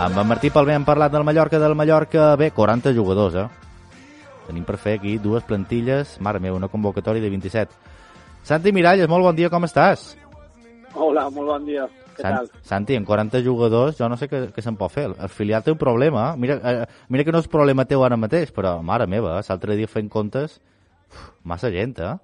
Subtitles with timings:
[0.00, 3.98] Amb en Martí Palmer hem parlat del Mallorca, del Mallorca, bé, 40 jugadors, eh?
[4.46, 7.76] Tenim per fer aquí dues plantilles, mare meva, una convocatòria de 27.
[8.48, 10.06] Santi Miralles, molt bon dia, com estàs?
[10.94, 11.84] Hola, molt bon dia.
[12.16, 12.48] Què Sant, tal?
[12.64, 15.04] Santi, en 40 jugadors, jo no sé què, què se'n pot fer.
[15.12, 16.40] El filial té un problema, eh?
[16.46, 19.44] Mira, eh, mira que no és problema teu ara mateix, però, mare meva, eh?
[19.52, 20.56] l'altre dia fent comptes,
[21.12, 22.16] uf, massa gent, eh?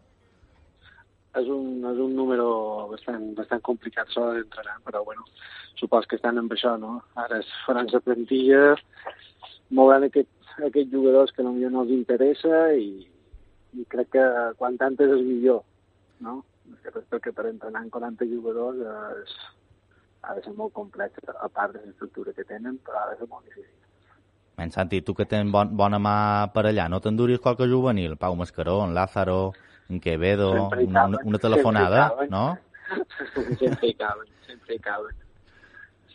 [1.37, 2.49] És un, és un número
[2.89, 5.29] bastant, bastant complicat això d'entrenar, però bueno,
[5.81, 7.01] supos que estan amb això, no?
[7.21, 8.75] Ara es faran la plantilla,
[9.77, 13.07] mouran aquest, aquests jugadors que potser no els interessa i,
[13.77, 14.27] i crec que
[14.61, 15.63] quan tantes és millor,
[16.25, 16.43] no?
[16.87, 18.81] Perquè, per entrenar amb 40 jugadors
[19.23, 19.35] és,
[20.27, 23.29] ha de ser molt complex, a part de l'estructura que tenen, però ha de ser
[23.31, 23.75] molt difícil.
[24.57, 26.17] Men, Santi, tu que tens bon, bona mà
[26.55, 28.17] per allà, no t'enduris qualque juvenil?
[28.17, 29.53] Pau Mascaró, en Lázaro,
[29.91, 32.31] en Quevedo, Sempre una, una, una sempre telefonada, caben.
[32.31, 32.59] no?
[33.61, 35.26] sempre hi caben, sempre hi caben.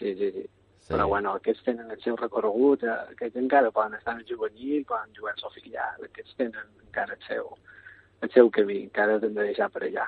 [0.01, 0.49] Sí, sí, sí.
[0.81, 0.95] Sí.
[0.95, 4.83] Però bueno, aquests tenen el seu recorregut, eh, aquests encara poden estar en el juvenil,
[4.89, 7.51] poden jugar al filial, aquests tenen encara el seu,
[8.25, 10.07] el seu camí, encara hem de deixar per allà.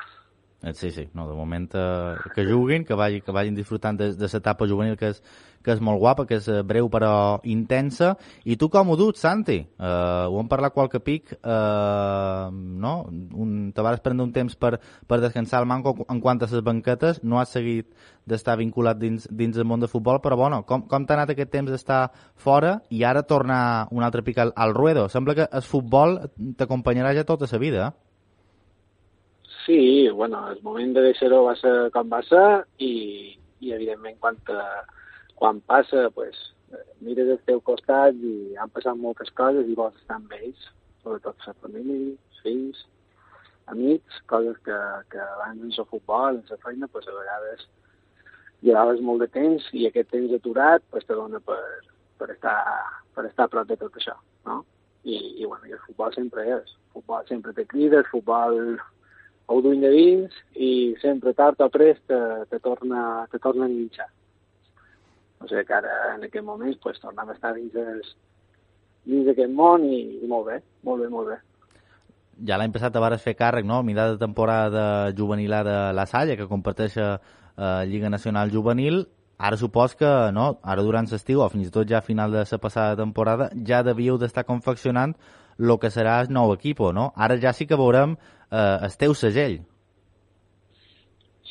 [0.64, 4.14] Eh, Sí, sí, no, de moment eh, que juguin, que, vagi, que vagin disfrutant de,
[4.16, 5.20] de l'etapa juvenil que és,
[5.64, 8.14] que és molt guapa, que és eh, breu però intensa.
[8.48, 9.58] I tu com ho dut, Santi?
[9.60, 9.90] Eh,
[10.32, 12.94] ho hem parlat qualque pic, eh, no?
[13.12, 16.64] Un, te vas prendre un temps per, per descansar el manco en quant a les
[16.64, 17.92] banquetes, no has seguit
[18.24, 21.52] d'estar vinculat dins, dins el món de futbol, però bueno, com, com t'ha anat aquest
[21.52, 22.06] temps d'estar
[22.40, 25.10] fora i ara tornar un altre pic al, al ruedo?
[25.12, 26.22] Sembla que el futbol
[26.56, 28.13] t'acompanyarà ja tota la vida, eh?
[29.66, 32.48] Sí, bueno, el moment de deixar-ho va ser com va ser
[32.84, 34.58] i, i evidentment, quan, te,
[35.40, 36.40] quan passa, pues,
[37.06, 40.68] mires al teu costat i han passat moltes coses i vols estar amb ells,
[41.04, 42.84] sobretot la família, fills,
[43.72, 44.80] amics, coses que,
[45.14, 47.68] que abans en el futbol, en la feina, pues, a vegades
[48.64, 51.60] llevaves molt de temps i aquest temps aturat pues, te dona per,
[52.20, 52.58] per, estar,
[53.16, 54.16] per estar prop de tot això,
[54.48, 54.64] no?
[55.04, 56.76] I, i, bueno, i el futbol sempre és.
[56.76, 58.78] El futbol sempre te crida, el futbol
[59.48, 63.72] ho duim de dins i sempre tard o prest te, te, torna, te torna a
[63.72, 64.10] enganxar.
[65.44, 68.14] O sigui que ara, en aquest moment, pues, tornem a estar dins, els,
[69.04, 71.40] dins d'aquest món i, i molt bé, molt bé, molt bé.
[72.48, 76.06] ja l'any passat te vares fer càrrec, no?, a mitjà de temporada juvenil de la
[76.06, 77.18] Salle, que comparteix eh,
[77.86, 79.06] Lliga Nacional Juvenil.
[79.38, 82.46] Ara supos que, no?, ara durant l'estiu, o fins i tot ja a final de
[82.50, 85.16] la passada temporada, ja devíeu d'estar confeccionant
[85.60, 87.12] el que serà el nou equip, no?
[87.16, 88.16] Ara ja sí que veurem
[88.54, 89.62] eh, el teu segell.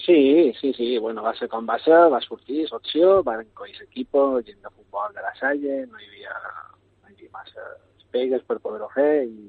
[0.03, 4.17] Sí, sí, sí, bueno, va ser com va ser, va sortir l'opció, van coir l'equip,
[4.47, 6.39] gent de futbol de la Salle, no hi havia,
[7.03, 7.67] no hi havia massa
[8.15, 9.47] pegues per poder-ho fer i,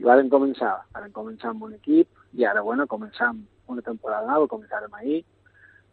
[0.00, 2.08] i varen començar, varen començar amb un equip
[2.38, 5.20] i ara, bueno, començam una temporada nova, començàrem ahir,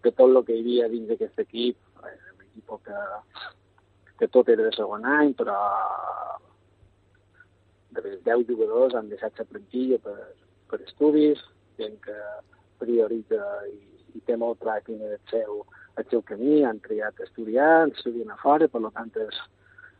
[0.02, 1.75] que tot el que hi havia dins d'aquest equip,
[2.07, 3.03] eh, un equip que,
[4.22, 5.59] que tot era de segon any, però
[7.96, 10.16] de 10 jugadors han deixat la plantilla per,
[10.69, 11.41] per estudis,
[11.79, 12.15] gent que
[12.81, 13.77] prioritza i,
[14.17, 15.59] i té molt clar quin és el seu,
[15.99, 19.39] el seu camí, han triat estudiar, estudien a fora, per tant és,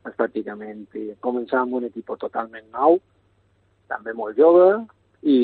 [0.06, 0.86] és pràcticament
[1.26, 3.00] començar amb un equip totalment nou,
[3.92, 4.68] també molt jove
[5.22, 5.38] i,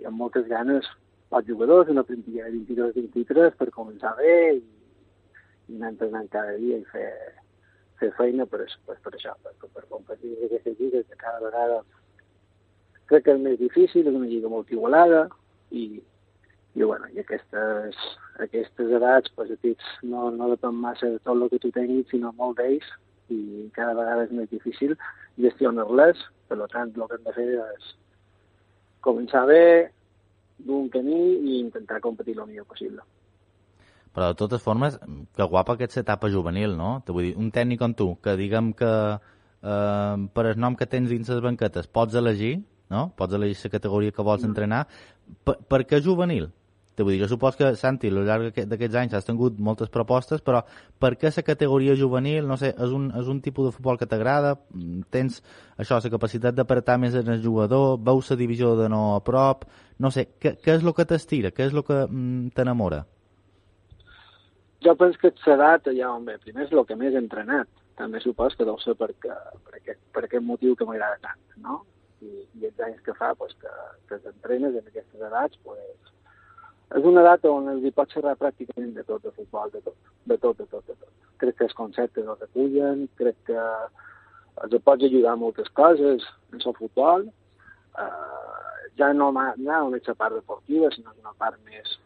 [0.00, 0.86] i amb moltes ganes
[1.34, 4.60] els jugadors, una plantilla de 22-23 per començar bé i,
[5.68, 7.08] i anar entrenant cada dia i fer,
[7.98, 11.80] fer feina per, per, per això, per, per competir aquestes lligues que cada vegada
[13.10, 15.26] crec que és més difícil, és una lliga molt igualada
[15.70, 16.00] i,
[16.74, 17.98] i, bueno, i aquestes,
[18.44, 22.32] aquestes edats, pues, petits, no, no depèn massa de tot el que tu tinguis, sinó
[22.38, 22.86] molt d'ells
[23.32, 24.96] i cada vegada és més difícil
[25.40, 27.92] gestionar-les, per tant, el que hem de fer és
[29.04, 29.90] començar bé,
[30.64, 33.02] d'un camí i intentar competir el millor possible.
[34.14, 34.96] Però de totes formes,
[35.34, 37.00] que guapa aquesta etapa juvenil, no?
[37.04, 40.86] Te vull dir, un tècnic com tu, que diguem que eh, per el nom que
[40.86, 42.54] tens dins les banquetes pots elegir,
[42.90, 43.12] no?
[43.16, 44.86] Pots elegir la categoria que vols entrenar.
[45.44, 46.50] Per, per què juvenil?
[46.94, 49.88] Te vull dir, jo supos que, Santi, al llarg d'aquest- d'aquests anys has tingut moltes
[49.90, 50.60] propostes, però
[50.98, 52.46] per què la categoria juvenil?
[52.46, 54.52] No sé, és un, és un tipus de futbol que t'agrada?
[54.70, 55.40] Mm, Tens,
[55.76, 57.98] això, la capacitat d'apretar més en el jugador?
[57.98, 59.64] Veus la divisió de no a prop?
[59.98, 61.50] No sé, què, què és el que t'estira?
[61.50, 63.04] Què és el que mm, t'enamora?
[64.84, 67.66] Jo penso que l'edat on ve, primer és el que més he entrenat.
[67.96, 69.34] També supos que deu ser perquè,
[69.64, 71.82] per, aquest, per aquest motiu que m'agrada tant, no?
[72.24, 73.72] I, I els anys que fa pues, que,
[74.08, 76.12] que t'entrenes en aquestes edats, pues,
[76.94, 79.96] és una edat on els hi pots xerrar pràcticament de tot, de futbol, de tot,
[80.30, 81.12] de tot, de tot, de tot.
[81.42, 83.64] Crec que els conceptes els recullen, crec que
[84.64, 87.26] els pots ajudar a moltes coses en el futbol,
[87.98, 91.98] eh, ja no no és la part deportiva, sinó una part més,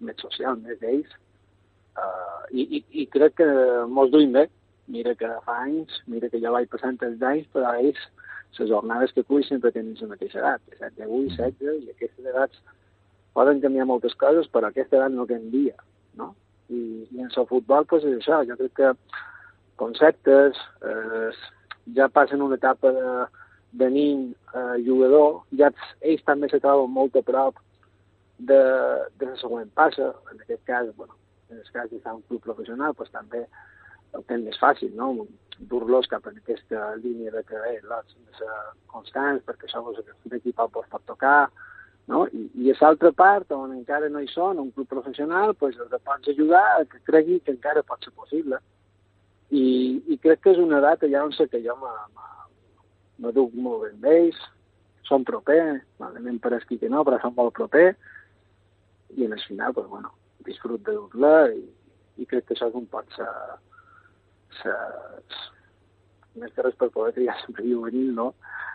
[0.00, 1.16] més social, més d'ells,
[1.98, 3.50] Uh, i, i, I crec que
[3.90, 4.46] mos duim bé.
[4.90, 8.00] Mira que fa anys, mira que ja vaig passant els anys, però ells,
[8.58, 12.60] les jornades que cull sempre tenen la mateixa edat, 7, 8, 16, i aquestes edats
[13.36, 15.76] poden canviar moltes coses, però aquesta edat no canvia,
[16.18, 16.32] no?
[16.68, 18.92] I, i en el futbol, doncs, és això, jo crec que
[19.80, 21.30] conceptes eh,
[21.96, 23.14] ja passen una etapa de,
[23.80, 25.70] de nin eh, jugador, ja
[26.00, 27.58] ells també se troben molt a prop
[28.38, 28.60] de,
[29.20, 31.16] de la següent passa, en aquest cas, bueno,
[31.50, 33.44] en el cas d'estar un club professional, doncs també
[34.16, 35.12] el tenen més fàcil, no?
[35.68, 38.54] Dur-los cap en aquesta línia de que eh, lots de ser
[38.92, 41.50] constants, perquè això que l'equip el pot tocar,
[42.08, 42.24] no?
[42.32, 45.92] I, i a l'altra part, on encara no hi són, un club professional, pues, els
[46.06, 48.60] pots ajudar a que cregui que encara pot ser possible.
[49.50, 49.64] I,
[50.08, 54.08] i crec que és una data ja on sé que jo m'aduc molt ben amb
[54.14, 54.40] ells,
[55.06, 57.88] som proper, malament per esquí que no, però som molt proper,
[59.18, 60.14] i en el final, pues, bueno,
[60.46, 61.64] disfrut de dur-la i,
[62.22, 63.26] i crec que això és un pot ser
[66.40, 68.32] més que res per poder triar sempre juvenil, no?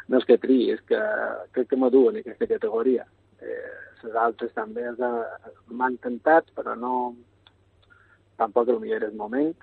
[0.07, 0.99] No és que triï, és que
[1.55, 3.05] crec que m'aduo en aquesta categoria.
[3.41, 3.71] Eh,
[4.03, 4.85] les altres també
[5.69, 7.15] m'han tentat, però no...
[8.35, 9.53] Tampoc el millor és el moment.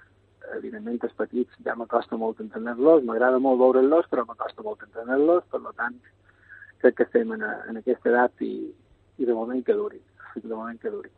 [0.56, 5.60] Evidentment, els petits ja m'acosta molt entendre-los, m'agrada molt veure-los, però m'acosta molt entendre-los, per
[5.76, 5.98] tant,
[6.80, 8.54] crec que estem en, en aquesta edat i,
[9.20, 10.00] i de moment que duri,
[10.40, 11.12] de moment que duri.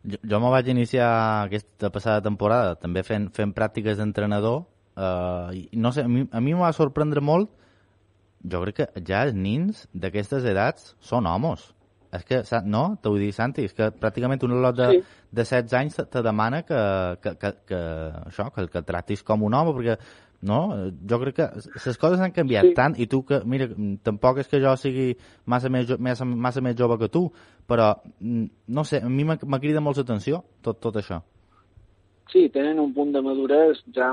[0.00, 1.08] Jo, jo me vaig iniciar
[1.46, 4.62] aquesta passada temporada també fent, fent pràctiques d'entrenador
[4.96, 7.50] uh, i no sé, a mi, m'ha va sorprendre molt
[8.48, 11.66] jo crec que ja els nins d'aquestes edats són homes.
[12.10, 12.96] És que, no?
[13.02, 15.02] T'ho dir, Santi, és que pràcticament un lot de, sí.
[15.30, 16.80] de 16 anys te, te demana que,
[17.22, 17.82] que, que, que,
[18.32, 19.94] això, que, que tractis com un home, perquè
[20.42, 20.60] no?
[21.08, 21.48] Jo crec que
[21.84, 22.74] les coses han canviat sí.
[22.76, 23.68] tant i tu que, mira,
[24.06, 25.10] tampoc és que jo sigui
[25.44, 27.26] massa més, massa, massa més jove que tu,
[27.68, 28.46] però, mm,
[28.76, 31.20] no sé, a mi m'ha cridat molt l'atenció tot, tot això.
[32.30, 34.12] Sí, tenen un punt de maduresa ja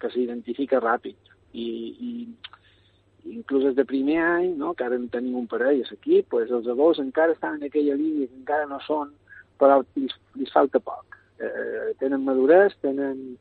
[0.00, 1.16] que s'identifica ràpid
[1.56, 5.88] i, i inclús des de primer any, no, que ara en tenim un parell a
[5.90, 9.10] l'equip, pues els adults encara estan en aquella línia que encara no són,
[9.58, 11.18] però li, li falta poc.
[11.40, 13.36] Eh, tenen maduresa, tenen...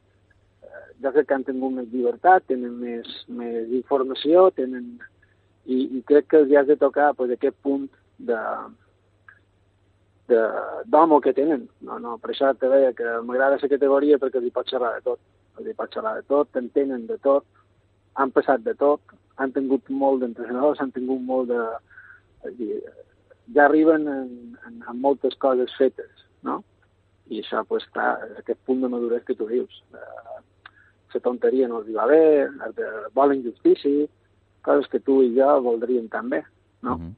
[0.65, 4.95] Eh, jo crec que han tingut més llibertat, tenen més, més informació, tenen...
[5.65, 7.87] I, i crec que els has de tocar pues, aquest punt
[8.21, 8.37] de,
[10.27, 11.67] d'home que tenen.
[11.81, 14.93] No, no, per això te deia que m'agrada la categoria perquè els hi pot xerrar
[14.97, 15.21] de tot.
[15.57, 17.45] Els hi pot xerrar de tot, t'entenen de tot,
[18.15, 19.01] han passat de tot,
[19.37, 21.65] han tingut molt d'entrenadors, han tingut molt de...
[22.59, 22.77] Dir,
[23.55, 24.29] ja arriben en,
[24.67, 26.59] en, en moltes coses fetes, no?
[27.33, 28.11] I això, pues, està,
[28.41, 29.81] aquest punt de madurez que tu dius.
[29.97, 30.34] Eh,
[31.13, 32.47] la tonteria no els va bé,
[32.77, 34.07] de, volen justícia,
[34.65, 36.43] coses que tu i jo voldríem també,
[36.81, 36.97] no?
[36.97, 37.13] Mm -hmm.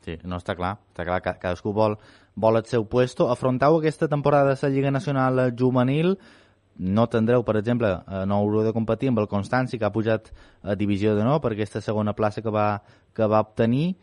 [0.00, 0.78] Sí, no, està clar.
[0.92, 1.98] Està clar que cadascú vol,
[2.34, 3.30] vol el seu puesto.
[3.30, 6.18] Afrontau aquesta temporada de la Lliga Nacional Juvenil
[6.78, 10.30] no tindreu, per exemple, eh, no haureu de competir amb el Constanci, que ha pujat
[10.62, 12.82] a divisió de no per aquesta segona plaça que va,
[13.12, 13.96] que va obtenir,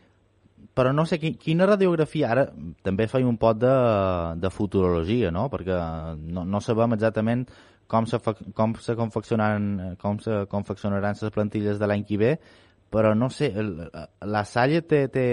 [0.76, 2.44] però no sé, quina radiografia, ara
[2.84, 3.72] també faig un pot de,
[4.40, 5.48] de futurologia, no?
[5.52, 5.78] perquè
[6.20, 7.46] no, no sabem exactament
[7.86, 8.18] com se,
[8.54, 12.32] com se confeccionaran, com se confeccionaran les plantilles de l'any que ve,
[12.90, 15.26] però no sé, la Salle té, té,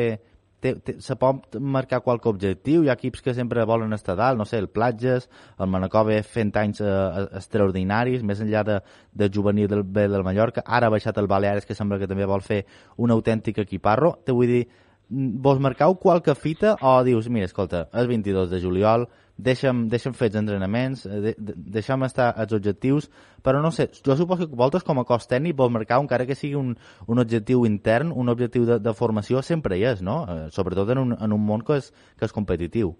[0.63, 2.83] té, té, se pot marcar qualque objectiu?
[2.83, 5.29] Hi ha equips que sempre volen estar dalt, no sé, el Platges,
[5.59, 8.79] el Manacove fent anys eh, extraordinaris, més enllà de,
[9.13, 12.29] de juvenil del B del Mallorca, ara ha baixat el Baleares, que sembla que també
[12.29, 12.63] vol fer
[12.97, 14.15] un autèntic equiparro.
[14.25, 14.63] Te vull dir,
[15.09, 19.07] vos marcau qualque fita o dius, mira, escolta, és 22 de juliol,
[19.37, 23.09] deixa'm, deixa'm fer els entrenaments, eh, de, de, deixa'm estar als objectius,
[23.43, 26.37] però no sé, jo suposo que vosaltres com a cos tècnic vos marcar, encara que
[26.37, 26.75] sigui un,
[27.07, 30.23] un objectiu intern, un objectiu de, de formació, sempre hi és, no?
[30.29, 32.93] Eh, sobretot en un, en un món que és, que és competitiu.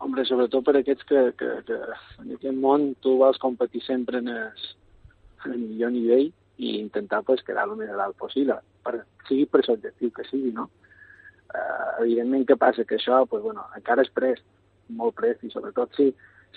[0.00, 1.80] Hombre, sobretot per aquests que, que, que
[2.22, 4.68] en aquest món tu vols competir sempre en el,
[5.44, 6.30] en el millor nivell
[6.60, 10.68] i intentar pues, quedar el més alt possible, per, sigui per l'objectiu que sigui, no?
[11.50, 12.84] Uh, evidentment, què passa?
[12.86, 14.44] Que això, pues, bueno, encara és prest,
[14.96, 16.10] molt prest, i sobretot si,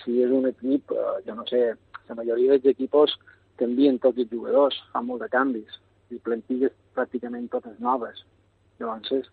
[0.03, 1.63] si és un equip, uh, jo no sé,
[2.09, 3.15] la majoria dels equips
[3.61, 5.79] canvien tots els jugadors, fan molt de canvis,
[6.13, 8.23] i plantilles pràcticament totes noves.
[8.79, 9.29] Llavors,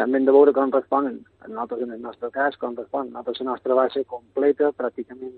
[0.00, 1.18] també hem de veure com responen.
[1.46, 3.12] Nosaltres, en el nostre cas, com responen.
[3.12, 5.36] Nosaltres, la nostra base completa, pràcticament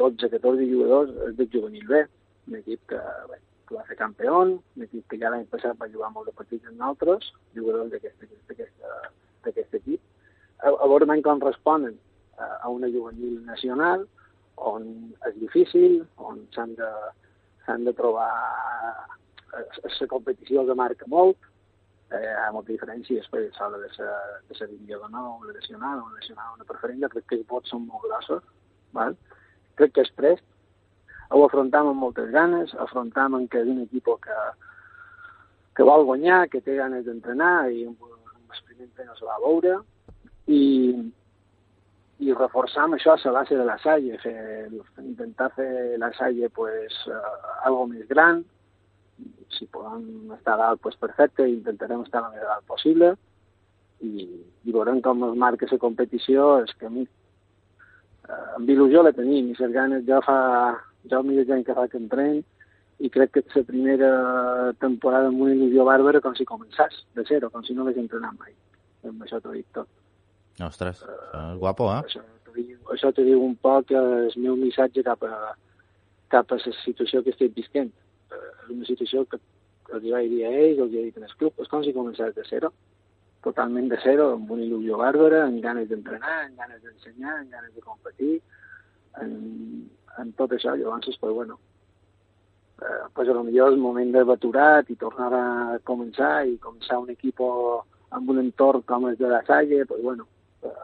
[0.00, 2.02] 12-14 jugadors, és de juvenil B,
[2.48, 5.90] un equip que, bé, que va ser campió, un equip que ja l'any passat va
[5.92, 10.00] jugar molt de partits amb altres, jugadors d'aquest equip.
[10.62, 11.96] A, a veure com responen.
[12.38, 14.06] A, a una juvenil nacional,
[14.56, 16.90] on és difícil, on s'han de,
[17.84, 18.30] de trobar
[19.52, 21.36] la competició que marca molt,
[22.10, 26.02] eh, hi ha molta diferència després de la de la divisió de nou, la nacional,
[26.02, 28.44] una nacional, una preferent, crec que els vots són molt grossos,
[28.92, 29.16] val?
[29.76, 30.44] crec que és prest,
[31.30, 34.38] ho afrontam amb moltes ganes, afrontam en que és un equip que,
[35.76, 39.42] que vol guanyar, que té ganes d'entrenar i amb, amb el primer entrenador se va
[39.42, 39.76] veure
[40.46, 40.62] i,
[42.18, 44.36] i reforçar amb això a la base de la Salle, fer,
[45.02, 48.44] intentar fer la Salle pues, uh, algo més gran,
[49.56, 53.14] si podem estar dalt, pues, perfecte, intentarem estar el més dalt possible
[54.00, 54.26] i,
[54.66, 59.14] i veurem com es marca la competició, és que a mi eh, amb il·lusió la
[59.16, 60.38] tenim, i les ganes jo fa,
[61.08, 62.42] jo el millor gent que fa que entren,
[62.98, 64.10] i crec que és la primera
[64.80, 68.36] temporada amb una il·lusió bàrbara com si començàs de zero, com si no hagués entrenat
[68.40, 68.52] mai.
[69.06, 69.88] Amb això t'ho dic tot.
[70.64, 72.00] Ostres, uh, és guapo, eh?
[72.06, 75.52] Això t'ho dic, això dic un poc el meu missatge cap a,
[76.32, 77.92] cap a la situació que estic visquent.
[78.32, 79.38] És una situació que
[79.92, 82.32] els vaig dir a ells, els he dit en el club, és com si començàs
[82.34, 82.72] de zero
[83.46, 87.74] totalment de zero, amb una il·lusió bàrbara, amb ganes d'entrenar, amb ganes d'ensenyar, amb ganes
[87.76, 88.32] de competir,
[89.22, 89.34] en,
[90.18, 90.74] en tot això.
[90.74, 91.58] Llavors, pues, bueno,
[92.82, 95.44] eh, pues, a lo millor és moment de baturat i tornar a
[95.90, 100.26] començar i començar un equip amb un entorn com el de la Salle, pues, bueno,
[100.62, 100.74] eh,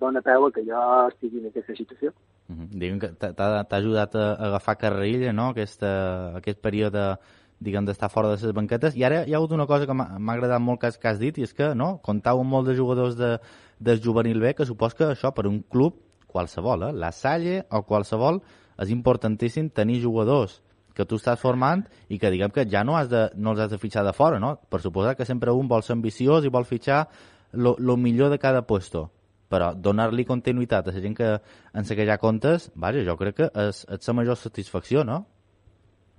[0.00, 2.12] dona peu que jo estigui en aquesta situació.
[2.48, 2.98] Mm -hmm.
[3.00, 7.16] Que t'ha ajudat a agafar carrerilla, no?, Aquesta, aquest període
[7.62, 8.96] diguem, d'estar fora de les banquetes.
[8.96, 11.18] I ara hi ha hagut una cosa que m'ha agradat molt que has, que has
[11.18, 13.38] dit, i és que no, comptau amb molts de jugadors de,
[13.78, 15.94] del juvenil B, que supos que això per un club
[16.26, 18.42] qualsevol, eh, la Salle o qualsevol,
[18.82, 20.62] és importantíssim tenir jugadors
[20.96, 23.70] que tu estàs formant i que diguem que ja no, has de, no els has
[23.72, 24.56] de fitxar de fora, no?
[24.68, 27.06] Per suposar que sempre un vol ser ambiciós i vol fitxar
[27.52, 29.10] el millor de cada puesto
[29.52, 31.28] però donar-li continuïtat a la gent que
[31.76, 35.26] en la que ja comptes, vaja, jo crec que és, és la major satisfacció, no?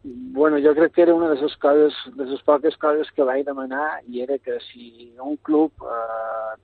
[0.03, 3.45] bueno, jo crec que era una de les coses, de les poques coses que vaig
[3.45, 6.55] demanar i era que si un club eh,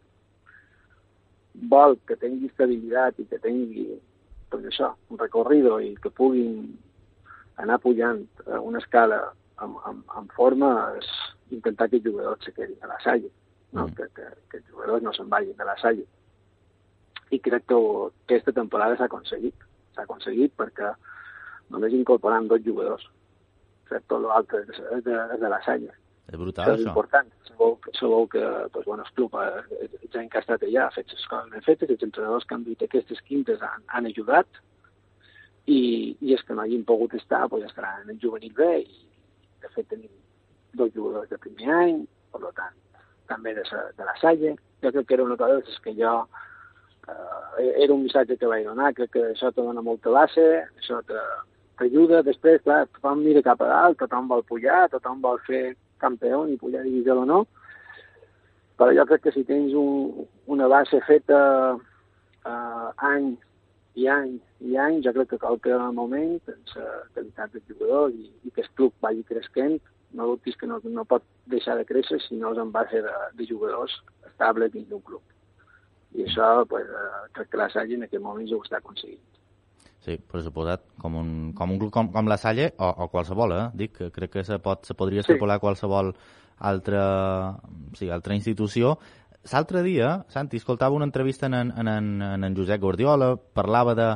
[1.71, 3.87] vol que tingui estabilitat i que tingui
[4.51, 6.67] pues això, un recorrido i que puguin
[7.63, 9.21] anar pujant a una escala
[9.57, 11.07] amb, amb, amb forma és
[11.55, 13.31] intentar que els jugadors se quedin a la salle,
[13.71, 13.87] no?
[13.87, 13.93] Mm.
[13.97, 16.05] Que, que, que els jugadors no se'n vagin de la salle.
[17.29, 19.67] I crec que aquesta temporada s'ha aconseguit.
[19.95, 20.93] S'ha aconseguit perquè
[21.69, 23.05] només incorporant dos jugadors
[23.89, 25.93] fet tot l'altre és de, de la sanya.
[26.29, 26.77] És brutal, això.
[26.77, 27.29] És important.
[27.49, 31.13] Sabeu, sabeu que pues, bueno, el club, eh, gent que ha estat allà, ha fet
[31.13, 34.61] les coses ben fetes, els entrenadors que han dit aquestes quintes han, han ajudat,
[35.69, 35.79] i,
[36.25, 39.01] i els que no hagin pogut estar pues, estaran en el juvenil B, i
[39.63, 40.13] de fet tenim
[40.77, 42.77] dos jugadors de primer any, per tant,
[43.29, 43.63] també de,
[43.97, 44.55] de la Salle.
[44.83, 46.13] Jo crec que era una cosa que jo
[47.07, 50.45] eh, era un missatge que vaig donar, crec que això te dona molta base,
[50.79, 55.75] això t'ajuda, després, clar, tothom mira cap a dalt, tothom vol pujar, tothom vol fer
[55.99, 57.43] campió i pujar a divisió o no,
[58.79, 61.39] però jo crec que si tens un, una base feta
[61.75, 63.33] uh, any
[63.99, 68.29] i any i any, jo crec que qualque moment, amb la qualitat del jugador i,
[68.47, 69.79] i que el club vagi creixent,
[70.13, 73.15] no dubtis que no, no pot deixar de créixer si no és en base de,
[73.37, 73.93] de jugadors
[74.27, 75.21] estables dins d'un club.
[76.17, 79.21] I això, pues, uh, crec que la Salle en aquest moment ja ho està aconseguint.
[79.99, 83.53] Sí, per suposat, com un, com un club com, com la Salle o, o qualsevol,
[83.53, 83.65] eh?
[83.77, 85.65] Dic que crec que se, pot, se podria extrapolar sí.
[85.67, 86.13] qualsevol
[86.71, 87.03] altra,
[87.99, 88.97] sí, altra institució.
[89.51, 94.09] L'altre dia, Santi, escoltava una entrevista en, en, en, en, en Josep Guardiola, parlava de,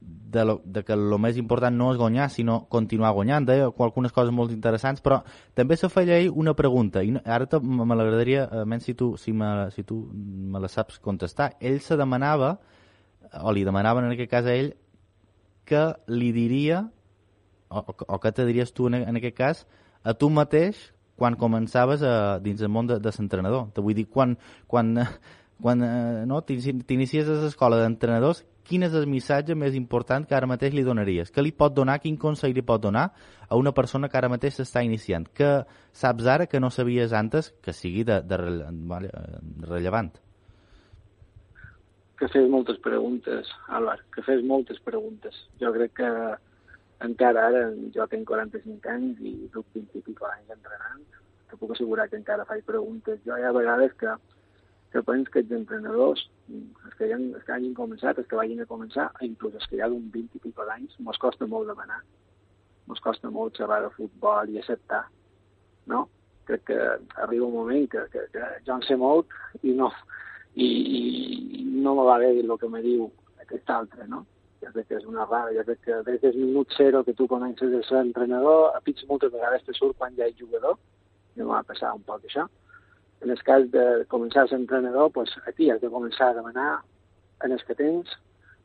[0.00, 4.12] de, lo, de que el més important no és guanyar, sinó continuar guanyant, deia algunes
[4.14, 5.20] coses molt interessants, però
[5.58, 9.70] també se feia ell una pregunta, i ara me l'agradaria, menys si tu, si, me,
[9.74, 11.54] si tu me la saps contestar.
[11.60, 12.58] Ell se demanava,
[13.42, 14.74] o li demanaven en aquest cas a ell,
[15.68, 16.84] que li diria,
[17.68, 19.66] o, o que te diries tu en, en aquest cas,
[20.04, 20.78] a tu mateix
[21.18, 23.68] quan començaves a, dins el món de, de l'entrenador.
[23.74, 24.36] Te vull dir, quan,
[24.70, 24.94] quan,
[25.60, 30.48] quan eh, no, t'inicies a l'escola d'entrenadors, quin és el missatge més important que ara
[30.50, 31.32] mateix li donaries?
[31.32, 33.08] Què li pot donar, quin consell li pot donar
[33.48, 35.26] a una persona que ara mateix s'està iniciant?
[35.34, 39.12] Que saps ara que no sabies antes que sigui de, de, de,
[39.68, 40.12] rellevant?
[42.18, 45.36] que fes moltes preguntes, Álvaro, que fes moltes preguntes.
[45.60, 46.08] Jo crec que
[47.06, 47.60] encara ara,
[47.94, 51.04] jo tinc 45 anys i duc 20 i pico anys entrenant,
[51.48, 53.20] te puc assegurar que encara faig preguntes.
[53.26, 54.16] Jo hi ha vegades que,
[54.92, 58.62] que penso que els entrenadors, els que, ja, els que hagin començat, els que vagin
[58.62, 62.00] a començar, inclús els que ja d'un 20 i pico d'anys, mos costa molt demanar.
[62.88, 65.04] Mos costa molt xerrar de futbol i acceptar,
[65.92, 66.06] no?
[66.48, 66.78] Crec que
[67.24, 69.28] arriba un moment que, que, que jo en sé molt
[69.60, 69.90] i no,
[70.54, 70.68] i,
[71.60, 73.10] i no me va bé el que me diu
[73.44, 74.24] aquest altre, no?
[74.62, 77.28] Jo crec que és una rara, jo crec que des del minut zero que tu
[77.28, 80.80] comences a ser entrenador, a pits moltes vegades te surt quan ja ets jugador,
[81.36, 81.60] i em va
[81.92, 82.48] un poc això.
[83.22, 86.70] En el cas de començar a ser entrenador, pues, aquí has de començar a demanar
[87.44, 88.12] en els que tens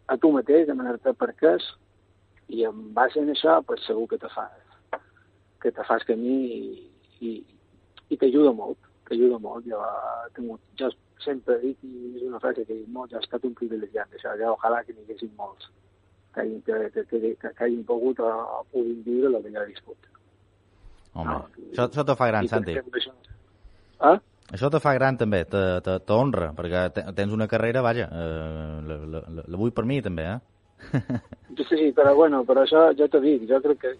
[0.08, 1.70] a tu mateix, demanar-te per què és,
[2.54, 4.52] i en base a això, pues, segur que te fas,
[5.64, 6.90] que te fas camí i,
[7.22, 7.32] i,
[8.10, 9.66] i t'ajuda molt, t'ajuda molt.
[9.70, 9.80] Jo,
[10.36, 10.92] tingut, jo
[11.24, 14.12] sempre dit, i és una frase que he dit molt, jo he estat un privilegiat
[14.12, 15.72] d'això, ja ojalà que n'hi haguessin molts
[16.34, 19.62] que hagin, que, que, que, que, hagin pogut o, o puguin viure el que jo
[19.62, 20.10] he viscut.
[21.14, 22.78] Home, no, això, això te fa gran, Santi.
[22.82, 23.14] Això...
[24.02, 24.18] Ah?
[24.52, 29.58] Això te fa gran també, t'honra, perquè tens una carrera, vaja, eh, la, la, la,
[29.58, 30.40] vull per mi també, eh?
[31.58, 33.94] sí, sí, però bueno, però això jo t'ho dic, jo crec que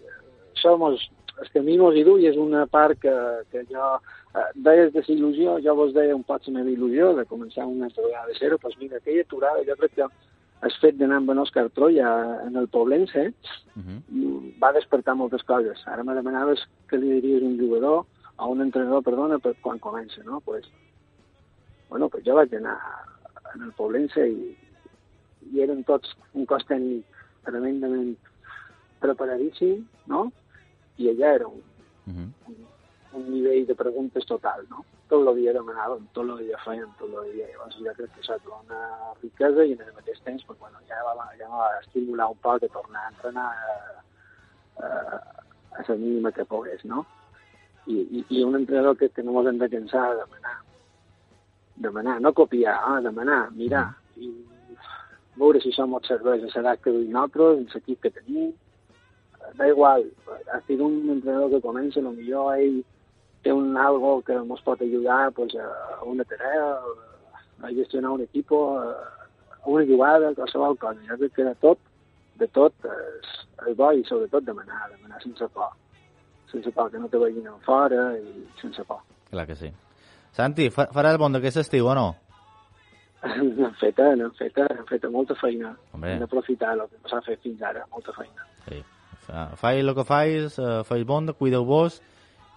[0.52, 1.06] això mos,
[1.40, 3.14] el camí mos hi du i és una part que,
[3.50, 7.24] que jo eh, deies de il·lusió, jo vos deia un poc la meva il·lusió de
[7.30, 10.10] començar una altra vegada de zero, doncs mira, aquella aturada jo crec que
[10.64, 12.10] el fet d'anar amb en Òscar Troia
[12.46, 14.52] en el Poblense uh -huh.
[14.62, 15.82] va despertar moltes coses.
[15.86, 20.22] Ara me demanaves què li diries un jugador a un entrenador, perdona, per quan comença,
[20.24, 20.40] no?
[20.40, 20.66] Pues,
[21.88, 22.78] bueno, pues jo vaig anar
[23.54, 24.54] en el Poblense i,
[25.52, 27.04] i eren tots un cos tècnic
[27.46, 28.16] tremendament
[29.04, 30.26] preparadíssim, no?
[30.98, 31.62] I allà era un,
[32.06, 32.28] uh -huh.
[32.48, 32.66] un,
[33.20, 34.84] un nivell de preguntes total, no?
[35.08, 37.48] tot el dia demanàvem, tot el dia fèiem, tot el dia.
[37.52, 38.80] Llavors jo crec que et dona
[39.20, 42.64] riquesa i en el mateix temps pues, bueno, ja, va, ja va estimular un poc
[42.64, 43.74] a tornar a entrenar a,
[44.80, 44.88] a,
[45.78, 47.04] a la mínima que pogués, no?
[47.86, 50.56] I, i, i un entrenador que, no ens hem de de demanar.
[51.76, 53.94] Demanar, no copiar, ah, demanar, mirar.
[54.16, 54.30] I
[55.36, 58.52] veure si som els serveis a l'edat que duim nosaltres, en l'equip que tenim.
[59.58, 60.06] Da igual,
[60.52, 62.82] ha sigut un entrenador que comença, millor ell
[63.44, 66.80] té un algo que ens pot ajudar pues, a una tarea,
[67.60, 71.00] a gestionar un equip, a una jugada, qualsevol cosa.
[71.08, 71.78] Jo crec que de tot,
[72.40, 73.32] de tot és,
[73.68, 75.74] és bo i sobretot demanar, demanar sense por.
[76.52, 79.02] Sense por que no te vegin en fora i sense por.
[79.30, 79.70] Clar que sí.
[80.34, 82.08] Santi, faràs bon d'aquest estiu o no?
[83.24, 85.72] N'hem feta, n'hem feta, n'hem feta molta feina.
[85.94, 86.12] Hombre.
[86.12, 88.48] Hem d'aprofitar el que s'ha fet fins ara, molta feina.
[88.66, 88.82] Sí.
[89.56, 91.96] Fai el que fais, uh, fais bon, cuideu-vos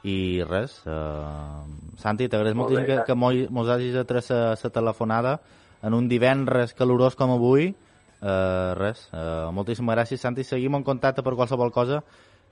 [0.07, 1.63] i res, uh,
[2.01, 5.37] Santi, t'agraeix molt moltíssim que, que mos hagis atret la telefonada
[5.81, 7.71] en un divendres calorós com avui.
[8.17, 10.43] Uh, res, uh, moltíssimes gràcies, Santi.
[10.43, 12.01] Seguim en contacte per qualsevol cosa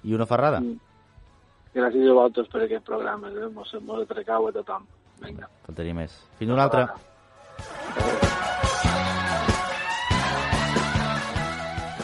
[0.06, 0.62] i una ferrada.
[0.62, 0.95] Mm.
[1.76, 3.34] Gràcies a vosaltres per aquest programa.
[3.34, 3.50] Eh?
[3.56, 4.88] Mos, mos a tothom.
[5.26, 5.52] Vinga.
[5.68, 6.16] Faltaria més.
[6.40, 6.88] Fins una altra.
[6.88, 8.35] Adeu.